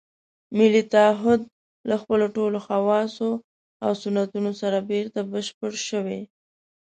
[0.57, 1.41] ملي تعهُد
[1.89, 3.31] له خپلو ټولو خواصو
[3.83, 6.21] او سنتونو سره بېرته بشپړ شوی.